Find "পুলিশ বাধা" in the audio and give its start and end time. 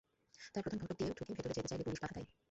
1.85-2.13